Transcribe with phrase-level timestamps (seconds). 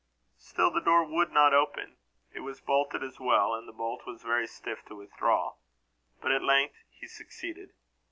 [0.39, 1.97] Still the door would not open:
[2.33, 5.53] it was bolted as well, and the bolt was very stiff to withdraw.
[6.21, 7.73] But at length he succeeded.